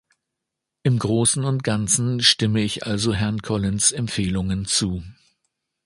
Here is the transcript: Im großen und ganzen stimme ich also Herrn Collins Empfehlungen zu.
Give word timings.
Im 0.81 0.97
großen 0.97 1.45
und 1.45 1.63
ganzen 1.63 2.21
stimme 2.23 2.61
ich 2.61 2.87
also 2.87 3.13
Herrn 3.13 3.43
Collins 3.43 3.91
Empfehlungen 3.91 4.65
zu. 4.65 5.03